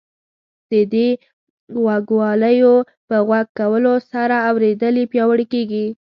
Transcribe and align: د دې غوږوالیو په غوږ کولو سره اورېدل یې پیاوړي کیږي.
د 0.71 0.73
دې 0.93 1.07
غوږوالیو 1.83 2.75
په 3.07 3.15
غوږ 3.27 3.47
کولو 3.59 3.93
سره 4.11 4.35
اورېدل 4.49 4.93
یې 5.01 5.05
پیاوړي 5.11 5.45
کیږي. 5.53 5.85